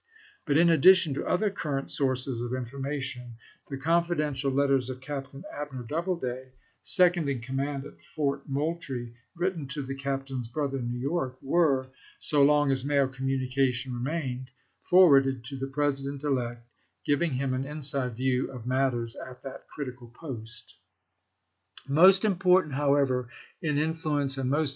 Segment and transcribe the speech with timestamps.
[0.47, 3.35] But in addition to other current sources of information
[3.69, 6.47] the confidential letters of Captain Abner Double day,
[6.81, 11.89] second in command at Fort Moultrie, written to the captain's brother in New York, were,
[12.17, 14.49] so long as mail communication remained,
[14.81, 16.65] forwarded to the President elect,
[17.05, 20.79] giving him an inside view of matters at that critical post.
[21.87, 22.01] Memoran da.
[22.01, 22.01] MS.
[22.01, 23.29] THE PRESIDENT ELECT 249 Most important, however,
[23.61, 24.69] in influence, and most chap.